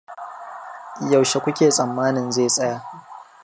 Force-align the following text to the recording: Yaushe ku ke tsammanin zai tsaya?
Yaushe 1.11 1.37
ku 1.43 1.49
ke 1.57 1.67
tsammanin 1.75 2.31
zai 2.35 2.49
tsaya? 2.55 2.77